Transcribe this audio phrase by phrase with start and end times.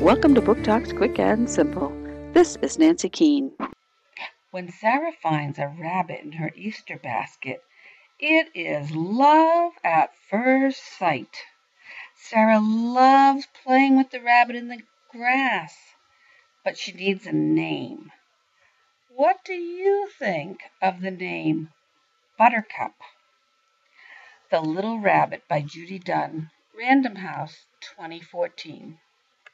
[0.00, 1.92] Welcome to Book Talks Quick and Simple.
[2.32, 3.50] This is Nancy Keane.
[4.52, 7.64] When Sarah finds a rabbit in her Easter basket,
[8.20, 11.38] it is love at first sight.
[12.14, 15.76] Sarah loves playing with the rabbit in the grass,
[16.64, 18.12] but she needs a name.
[19.08, 21.70] What do you think of the name
[22.38, 22.94] Buttercup?
[24.52, 29.00] The Little Rabbit by Judy Dunn, Random House, 2014.